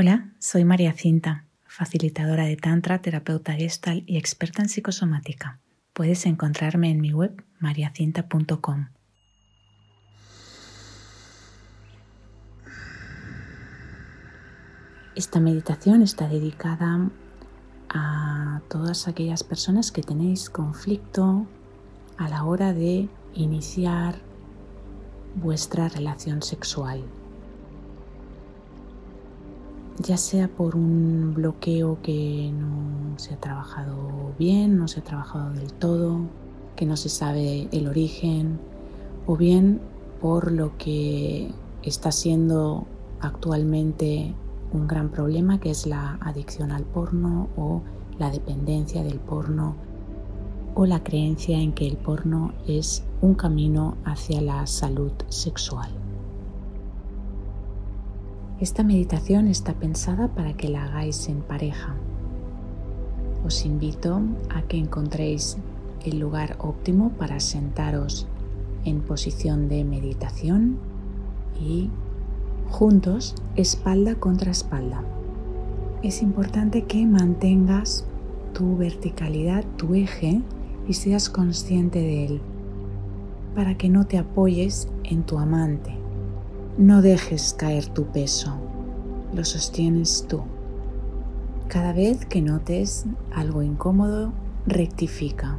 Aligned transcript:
Hola, 0.00 0.30
soy 0.38 0.64
María 0.64 0.92
Cinta, 0.92 1.44
facilitadora 1.66 2.44
de 2.44 2.54
Tantra, 2.54 3.00
terapeuta 3.00 3.54
gestal 3.54 4.04
y 4.06 4.16
experta 4.16 4.62
en 4.62 4.68
psicosomática. 4.68 5.58
Puedes 5.92 6.24
encontrarme 6.24 6.92
en 6.92 7.00
mi 7.00 7.12
web 7.12 7.44
mariacinta.com. 7.58 8.90
Esta 15.16 15.40
meditación 15.40 16.02
está 16.02 16.28
dedicada 16.28 17.10
a 17.88 18.60
todas 18.68 19.08
aquellas 19.08 19.42
personas 19.42 19.90
que 19.90 20.02
tenéis 20.02 20.48
conflicto 20.48 21.48
a 22.18 22.28
la 22.28 22.44
hora 22.44 22.72
de 22.72 23.08
iniciar 23.34 24.14
vuestra 25.34 25.88
relación 25.88 26.40
sexual 26.42 27.02
ya 30.00 30.16
sea 30.16 30.48
por 30.48 30.76
un 30.76 31.34
bloqueo 31.34 31.98
que 32.02 32.52
no 32.52 33.18
se 33.18 33.34
ha 33.34 33.36
trabajado 33.36 34.32
bien, 34.38 34.78
no 34.78 34.88
se 34.88 35.00
ha 35.00 35.04
trabajado 35.04 35.52
del 35.52 35.72
todo, 35.72 36.20
que 36.76 36.86
no 36.86 36.96
se 36.96 37.08
sabe 37.08 37.68
el 37.72 37.88
origen, 37.88 38.58
o 39.26 39.36
bien 39.36 39.80
por 40.20 40.52
lo 40.52 40.76
que 40.78 41.50
está 41.82 42.12
siendo 42.12 42.86
actualmente 43.20 44.34
un 44.72 44.86
gran 44.86 45.08
problema 45.08 45.58
que 45.58 45.70
es 45.70 45.86
la 45.86 46.18
adicción 46.20 46.70
al 46.72 46.84
porno 46.84 47.48
o 47.56 47.82
la 48.18 48.30
dependencia 48.30 49.02
del 49.02 49.18
porno 49.18 49.74
o 50.74 50.86
la 50.86 51.02
creencia 51.02 51.58
en 51.58 51.72
que 51.72 51.88
el 51.88 51.96
porno 51.96 52.52
es 52.66 53.04
un 53.20 53.34
camino 53.34 53.96
hacia 54.04 54.40
la 54.40 54.66
salud 54.66 55.12
sexual. 55.28 55.97
Esta 58.60 58.82
meditación 58.82 59.46
está 59.46 59.74
pensada 59.74 60.26
para 60.34 60.52
que 60.54 60.68
la 60.68 60.84
hagáis 60.84 61.28
en 61.28 61.42
pareja. 61.42 61.94
Os 63.46 63.64
invito 63.64 64.20
a 64.50 64.62
que 64.62 64.76
encontréis 64.76 65.58
el 66.04 66.18
lugar 66.18 66.56
óptimo 66.58 67.10
para 67.10 67.38
sentaros 67.38 68.26
en 68.84 69.00
posición 69.00 69.68
de 69.68 69.84
meditación 69.84 70.76
y 71.60 71.88
juntos 72.68 73.36
espalda 73.54 74.16
contra 74.16 74.50
espalda. 74.50 75.04
Es 76.02 76.20
importante 76.20 76.82
que 76.82 77.06
mantengas 77.06 78.06
tu 78.54 78.76
verticalidad, 78.76 79.64
tu 79.76 79.94
eje 79.94 80.42
y 80.88 80.94
seas 80.94 81.30
consciente 81.30 82.00
de 82.00 82.26
él 82.26 82.40
para 83.54 83.78
que 83.78 83.88
no 83.88 84.04
te 84.08 84.18
apoyes 84.18 84.88
en 85.04 85.22
tu 85.22 85.38
amante 85.38 86.07
no 86.78 87.02
dejes 87.02 87.54
caer 87.58 87.86
tu 87.86 88.04
peso, 88.06 88.54
lo 89.34 89.44
sostienes 89.44 90.26
tú. 90.28 90.42
Cada 91.66 91.92
vez 91.92 92.24
que 92.24 92.40
notes 92.40 93.04
algo 93.34 93.64
incómodo, 93.64 94.32
rectifica. 94.64 95.58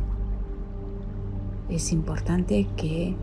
Es 1.68 1.92
importante 1.92 2.70
que 2.78 3.18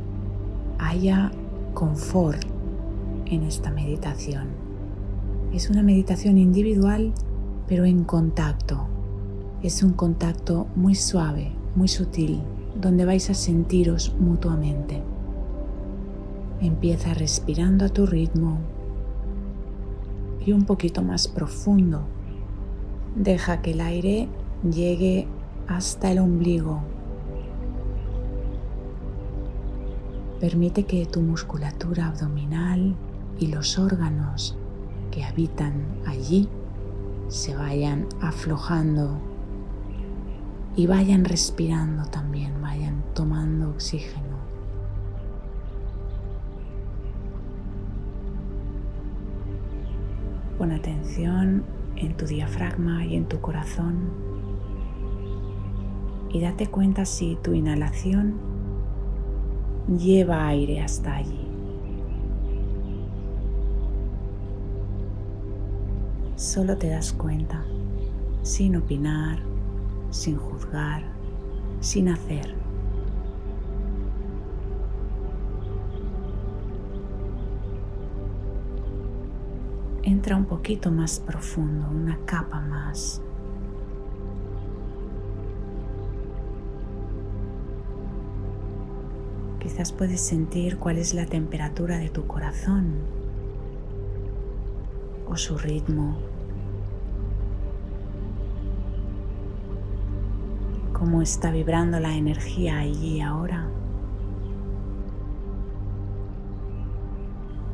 haya 0.79 1.33
confort 1.73 2.43
en 3.25 3.45
esta 3.45 3.71
meditación. 3.71 4.49
Es 5.55 5.71
una 5.71 5.83
meditación 5.83 6.37
individual, 6.37 7.15
pero 7.67 7.87
en 7.87 8.05
contacto. 8.05 8.89
Es 9.63 9.83
un 9.83 9.95
contacto 9.95 10.67
muy 10.77 10.95
suave, 10.95 11.53
muy 11.75 11.89
sutil, 11.89 12.43
donde 12.79 13.07
vais 13.07 13.31
a 13.31 13.35
sentiros 13.35 14.15
mutuamente. 14.21 15.03
Empieza 16.61 17.13
respirando 17.15 17.85
a 17.85 17.89
tu 17.89 18.07
ritmo 18.07 18.59
y 20.45 20.53
un 20.53 20.65
poquito 20.65 21.03
más 21.03 21.29
profundo. 21.29 22.03
Deja 23.15 23.61
que 23.61 23.73
el 23.73 23.81
aire 23.81 24.29
llegue 24.63 25.27
hasta 25.69 26.11
el 26.11 26.19
ombligo. 26.19 26.81
Permite 30.41 30.85
que 30.85 31.07
tu 31.07 31.21
musculatura 31.21 32.07
abdominal 32.07 32.95
y 33.39 33.49
los 33.49 33.79
órganos 33.79 34.57
que 35.11 35.25
habitan 35.25 35.87
allí 36.07 36.49
se 37.29 37.57
vayan 37.57 38.07
aflojando 38.21 39.19
y 40.77 40.87
vayan 40.87 41.25
respirando 41.25 42.05
también, 42.05 42.61
vayan 42.61 43.03
tomando 43.15 43.71
oxígeno. 43.71 44.26
Pon 50.67 50.75
atención 50.75 51.63
en 51.95 52.17
tu 52.17 52.27
diafragma 52.27 53.05
y 53.07 53.15
en 53.15 53.27
tu 53.27 53.41
corazón 53.41 54.11
y 56.29 56.41
date 56.41 56.67
cuenta 56.67 57.05
si 57.05 57.39
tu 57.41 57.53
inhalación 57.53 58.35
lleva 59.97 60.49
aire 60.49 60.81
hasta 60.81 61.15
allí. 61.15 61.47
Solo 66.35 66.77
te 66.77 66.89
das 66.89 67.13
cuenta, 67.13 67.65
sin 68.43 68.75
opinar, 68.75 69.39
sin 70.11 70.37
juzgar, 70.37 71.05
sin 71.79 72.09
hacer. 72.09 72.66
Entra 80.07 80.37
un 80.37 80.45
poquito 80.45 80.93
más 80.93 81.19
profundo, 81.19 81.89
una 81.91 82.17
capa 82.27 82.61
más. 82.61 83.21
Quizás 89.59 89.91
puedes 89.91 90.21
sentir 90.21 90.79
cuál 90.79 90.99
es 90.99 91.13
la 91.13 91.27
temperatura 91.27 91.99
de 91.99 92.09
tu 92.09 92.25
corazón 92.29 92.95
o 95.27 95.37
su 95.37 95.59
ritmo. 95.59 96.17
Cómo 100.93 101.21
está 101.21 101.51
vibrando 101.51 101.99
la 101.99 102.15
energía 102.15 102.79
allí 102.79 103.21
ahora. 103.21 103.69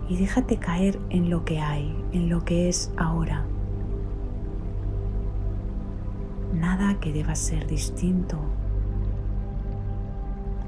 Y 0.09 0.17
déjate 0.17 0.57
caer 0.59 0.99
en 1.11 1.31
lo 1.31 1.45
que 1.45 1.61
hay, 1.61 1.97
en 2.13 2.29
lo 2.29 2.45
que 2.45 2.69
es 2.69 2.93
ahora. 2.97 3.45
Nada 6.55 7.01
que 7.01 7.13
deba 7.13 7.35
ser 7.35 7.67
distinto, 7.67 8.37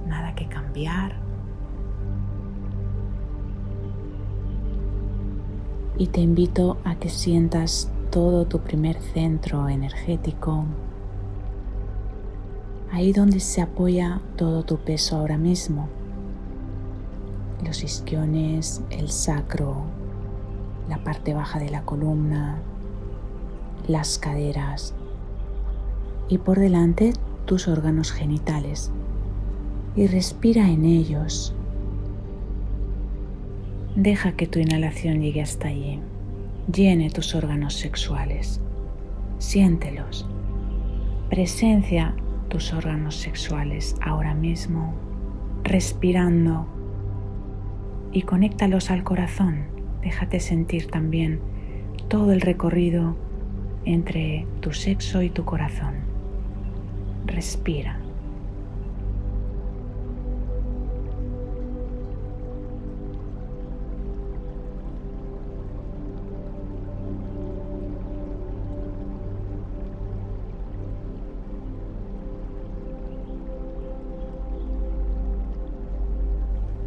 nada 0.08 0.34
que 0.34 0.46
cambiar. 0.46 1.16
Y 5.98 6.08
te 6.08 6.20
invito 6.20 6.78
a 6.84 6.96
que 6.96 7.08
sientas 7.08 7.90
todo 8.10 8.46
tu 8.46 8.60
primer 8.60 9.00
centro 9.00 9.68
energético, 9.68 10.64
ahí 12.90 13.12
donde 13.12 13.40
se 13.40 13.60
apoya 13.60 14.20
todo 14.36 14.64
tu 14.64 14.78
peso 14.78 15.16
ahora 15.16 15.36
mismo 15.36 15.88
los 17.64 17.82
isquiones, 17.82 18.82
el 18.90 19.10
sacro, 19.10 19.84
la 20.88 20.98
parte 21.02 21.34
baja 21.34 21.58
de 21.58 21.70
la 21.70 21.82
columna, 21.82 22.58
las 23.88 24.18
caderas 24.18 24.94
y 26.28 26.38
por 26.38 26.58
delante 26.58 27.12
tus 27.44 27.68
órganos 27.68 28.12
genitales. 28.12 28.90
Y 29.96 30.06
respira 30.06 30.68
en 30.70 30.84
ellos. 30.84 31.54
Deja 33.94 34.32
que 34.32 34.46
tu 34.48 34.58
inhalación 34.58 35.20
llegue 35.20 35.40
hasta 35.40 35.68
allí, 35.68 36.00
llene 36.72 37.10
tus 37.10 37.34
órganos 37.36 37.74
sexuales, 37.74 38.60
siéntelos, 39.38 40.26
presencia 41.30 42.16
tus 42.48 42.72
órganos 42.72 43.14
sexuales 43.14 43.94
ahora 44.00 44.34
mismo, 44.34 44.94
respirando 45.62 46.66
y 48.14 48.22
conéctalos 48.22 48.90
al 48.90 49.04
corazón. 49.04 49.64
Déjate 50.00 50.40
sentir 50.40 50.86
también 50.86 51.40
todo 52.08 52.32
el 52.32 52.40
recorrido 52.40 53.16
entre 53.84 54.46
tu 54.60 54.72
sexo 54.72 55.20
y 55.20 55.28
tu 55.28 55.44
corazón. 55.44 55.94
Respira. 57.26 58.03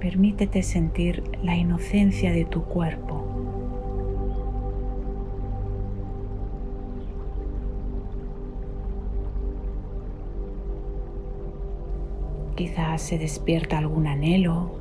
Permítete 0.09 0.63
sentir 0.63 1.21
la 1.43 1.57
inocencia 1.57 2.31
de 2.31 2.45
tu 2.45 2.63
cuerpo. 2.63 3.25
Quizás 12.55 13.01
se 13.01 13.17
despierta 13.17 13.79
algún 13.79 14.07
anhelo. 14.07 14.71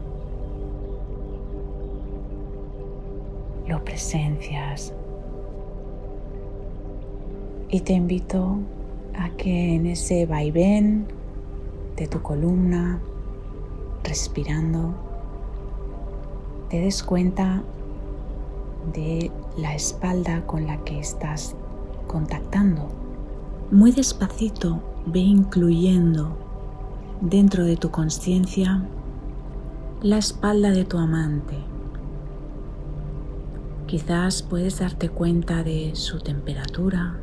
Lo 3.66 3.82
presencias. 3.84 4.94
Y 7.68 7.80
te 7.80 7.94
invito 7.94 8.58
a 9.18 9.30
que 9.30 9.74
en 9.74 9.86
ese 9.86 10.24
vaivén 10.24 11.08
de 11.96 12.06
tu 12.06 12.22
columna, 12.22 13.00
respirando, 14.04 15.05
te 16.68 16.80
des 16.80 17.02
cuenta 17.02 17.62
de 18.92 19.30
la 19.56 19.74
espalda 19.74 20.46
con 20.46 20.66
la 20.66 20.82
que 20.84 20.98
estás 20.98 21.54
contactando. 22.06 22.88
Muy 23.70 23.92
despacito 23.92 24.80
ve 25.06 25.20
incluyendo 25.20 26.36
dentro 27.20 27.64
de 27.64 27.76
tu 27.76 27.90
conciencia 27.90 28.84
la 30.02 30.18
espalda 30.18 30.70
de 30.70 30.84
tu 30.84 30.98
amante. 30.98 31.56
Quizás 33.86 34.42
puedes 34.42 34.80
darte 34.80 35.08
cuenta 35.08 35.62
de 35.62 35.92
su 35.94 36.18
temperatura, 36.18 37.20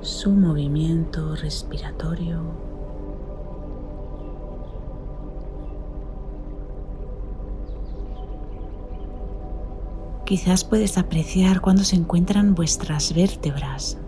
su 0.00 0.30
movimiento 0.30 1.36
respiratorio. 1.36 2.71
Quizás 10.32 10.64
puedes 10.64 10.96
apreciar 10.96 11.60
cuando 11.60 11.84
se 11.84 11.94
encuentran 11.94 12.54
vuestras 12.54 13.14
vértebras. 13.14 13.98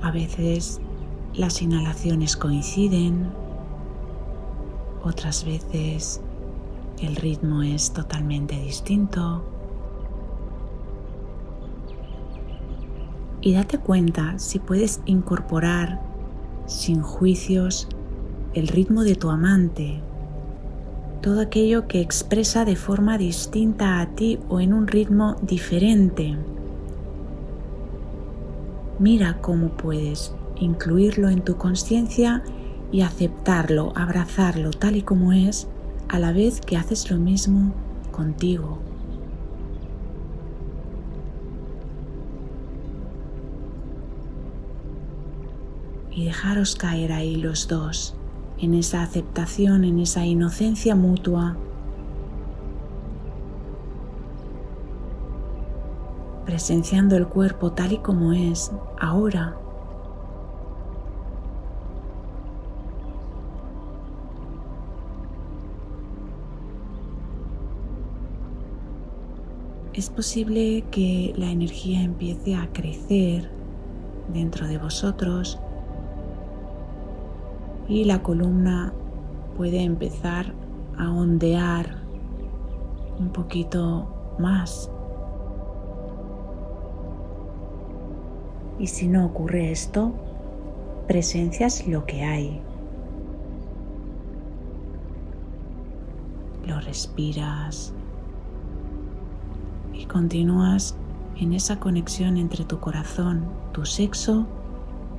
A 0.00 0.10
veces 0.10 0.80
las 1.34 1.60
inhalaciones 1.60 2.34
coinciden, 2.34 3.30
otras 5.04 5.44
veces 5.44 6.22
el 7.02 7.16
ritmo 7.16 7.62
es 7.62 7.92
totalmente 7.92 8.58
distinto. 8.58 9.44
Y 13.42 13.52
date 13.52 13.76
cuenta 13.76 14.38
si 14.38 14.60
puedes 14.60 15.02
incorporar 15.04 16.00
sin 16.64 17.02
juicios 17.02 17.86
el 18.54 18.68
ritmo 18.68 19.02
de 19.02 19.14
tu 19.14 19.30
amante, 19.30 20.00
todo 21.22 21.40
aquello 21.40 21.88
que 21.88 22.00
expresa 22.00 22.66
de 22.66 22.76
forma 22.76 23.16
distinta 23.16 24.00
a 24.00 24.14
ti 24.14 24.38
o 24.48 24.60
en 24.60 24.74
un 24.74 24.86
ritmo 24.86 25.36
diferente. 25.40 26.36
Mira 28.98 29.38
cómo 29.40 29.68
puedes 29.68 30.34
incluirlo 30.56 31.30
en 31.30 31.42
tu 31.42 31.56
conciencia 31.56 32.42
y 32.90 33.00
aceptarlo, 33.00 33.92
abrazarlo 33.96 34.70
tal 34.70 34.96
y 34.96 35.02
como 35.02 35.32
es, 35.32 35.66
a 36.08 36.18
la 36.18 36.32
vez 36.32 36.60
que 36.60 36.76
haces 36.76 37.10
lo 37.10 37.16
mismo 37.16 37.72
contigo. 38.10 38.78
Y 46.10 46.26
dejaros 46.26 46.76
caer 46.76 47.12
ahí 47.12 47.36
los 47.36 47.66
dos 47.66 48.14
en 48.62 48.74
esa 48.74 49.02
aceptación, 49.02 49.82
en 49.82 49.98
esa 49.98 50.24
inocencia 50.24 50.94
mutua. 50.94 51.56
Presenciando 56.46 57.16
el 57.16 57.26
cuerpo 57.26 57.72
tal 57.72 57.92
y 57.92 57.98
como 57.98 58.32
es 58.32 58.70
ahora. 59.00 59.56
Es 69.92 70.08
posible 70.08 70.84
que 70.92 71.34
la 71.36 71.50
energía 71.50 72.00
empiece 72.02 72.54
a 72.54 72.72
crecer 72.72 73.50
dentro 74.32 74.68
de 74.68 74.78
vosotros 74.78 75.58
y 77.88 78.04
la 78.04 78.22
columna 78.22 78.92
puede 79.56 79.82
empezar 79.82 80.54
a 80.98 81.10
ondear 81.10 81.96
un 83.18 83.30
poquito 83.30 84.34
más. 84.38 84.90
Y 88.78 88.86
si 88.86 89.06
no 89.06 89.26
ocurre 89.26 89.70
esto, 89.70 90.12
presencias 91.06 91.86
lo 91.86 92.04
que 92.06 92.22
hay. 92.22 92.60
Lo 96.66 96.80
respiras 96.80 97.92
y 99.92 100.06
continúas 100.06 100.96
en 101.36 101.52
esa 101.52 101.78
conexión 101.78 102.36
entre 102.36 102.64
tu 102.64 102.78
corazón, 102.80 103.44
tu 103.72 103.84
sexo 103.84 104.46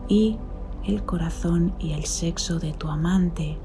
y 0.08 0.38
el 0.86 1.04
corazón 1.04 1.74
y 1.80 1.94
el 1.94 2.06
sexo 2.06 2.60
de 2.60 2.74
tu 2.74 2.88
amante. 2.88 3.58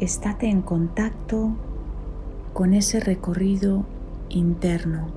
Estate 0.00 0.48
en 0.48 0.62
contacto 0.62 1.50
con 2.52 2.74
ese 2.74 3.00
recorrido 3.00 3.84
interno. 4.28 5.08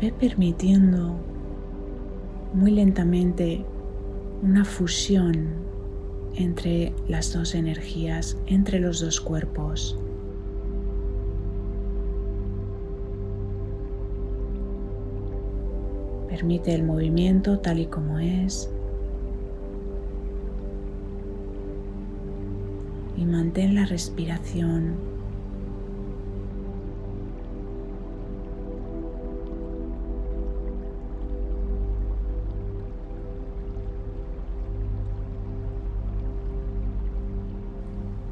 Ve 0.00 0.12
permitiendo 0.12 1.14
muy 2.54 2.70
lentamente 2.70 3.66
una 4.42 4.64
fusión 4.64 5.69
entre 6.36 6.92
las 7.08 7.32
dos 7.32 7.54
energías, 7.54 8.36
entre 8.46 8.80
los 8.80 9.00
dos 9.00 9.20
cuerpos. 9.20 9.98
Permite 16.28 16.74
el 16.74 16.84
movimiento 16.84 17.58
tal 17.58 17.80
y 17.80 17.86
como 17.86 18.18
es 18.18 18.70
y 23.16 23.24
mantén 23.26 23.74
la 23.74 23.84
respiración 23.84 25.09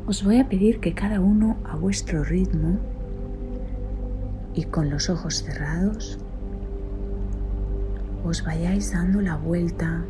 os 0.08 0.24
voy 0.24 0.38
a 0.38 0.48
pedir 0.48 0.80
que 0.80 0.94
cada 0.94 1.20
uno 1.20 1.58
a 1.64 1.76
vuestro 1.76 2.24
ritmo 2.24 2.78
y 4.54 4.64
con 4.64 4.88
los 4.88 5.10
ojos 5.10 5.42
cerrados 5.42 6.18
os 8.24 8.42
vayáis 8.42 8.92
dando 8.92 9.20
la 9.20 9.36
vuelta, 9.36 10.02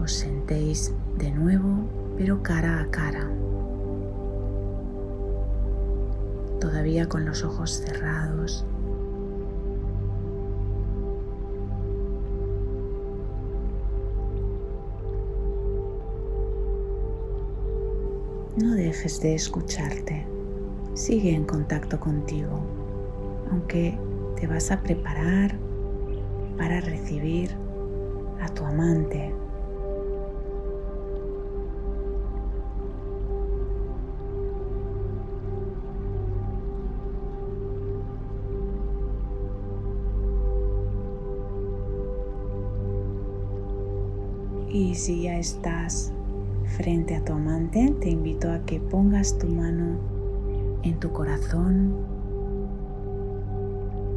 os 0.00 0.12
sentéis 0.12 0.94
de 1.18 1.32
nuevo 1.32 1.88
pero 2.16 2.44
cara 2.44 2.80
a 2.80 2.90
cara, 2.92 3.28
todavía 6.60 7.08
con 7.08 7.24
los 7.24 7.42
ojos 7.42 7.82
cerrados. 7.84 8.64
No 18.56 18.76
dejes 18.76 19.20
de 19.20 19.34
escucharte. 19.34 20.24
Sigue 20.94 21.34
en 21.34 21.44
contacto 21.44 21.98
contigo, 21.98 22.60
aunque 23.50 23.98
te 24.36 24.46
vas 24.46 24.70
a 24.70 24.80
preparar 24.80 25.58
para 26.56 26.80
recibir 26.80 27.50
a 28.40 28.48
tu 28.54 28.64
amante. 28.64 29.34
Y 44.68 44.94
si 44.94 45.22
ya 45.22 45.38
estás 45.38 46.12
frente 46.66 47.16
a 47.16 47.24
tu 47.24 47.32
amante, 47.32 47.94
te 48.00 48.10
invito 48.10 48.50
a 48.50 48.64
que 48.64 48.80
pongas 48.80 49.38
tu 49.38 49.48
mano 49.48 49.98
en 50.82 50.98
tu 51.00 51.12
corazón 51.12 51.94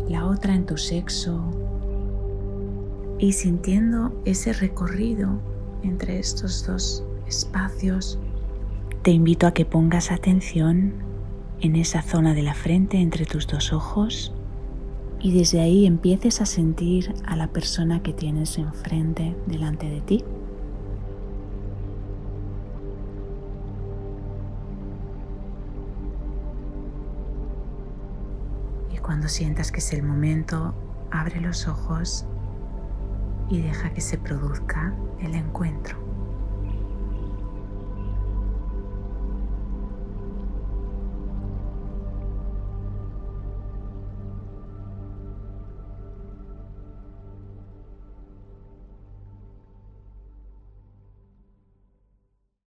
la 0.09 0.25
otra 0.25 0.55
en 0.55 0.65
tu 0.65 0.77
sexo 0.77 1.43
y 3.19 3.33
sintiendo 3.33 4.21
ese 4.25 4.53
recorrido 4.53 5.39
entre 5.83 6.19
estos 6.19 6.65
dos 6.65 7.03
espacios, 7.27 8.19
te 9.01 9.11
invito 9.11 9.47
a 9.47 9.53
que 9.53 9.65
pongas 9.65 10.11
atención 10.11 10.93
en 11.59 11.75
esa 11.75 12.01
zona 12.01 12.33
de 12.33 12.43
la 12.43 12.53
frente 12.53 12.97
entre 12.97 13.25
tus 13.25 13.47
dos 13.47 13.73
ojos 13.73 14.33
y 15.19 15.33
desde 15.33 15.61
ahí 15.61 15.85
empieces 15.85 16.41
a 16.41 16.45
sentir 16.45 17.13
a 17.25 17.35
la 17.35 17.47
persona 17.47 18.03
que 18.03 18.13
tienes 18.13 18.57
enfrente 18.57 19.35
delante 19.47 19.89
de 19.89 20.01
ti. 20.01 20.23
Cuando 29.17 29.29
sientas 29.29 29.71
que 29.71 29.79
es 29.79 29.93
el 29.93 30.03
momento, 30.03 30.75
abre 31.09 31.41
los 31.41 31.67
ojos 31.67 32.27
y 33.49 33.63
deja 33.63 33.91
que 33.91 33.99
se 33.99 34.19
produzca 34.19 34.93
el 35.19 35.33
encuentro. 35.33 36.06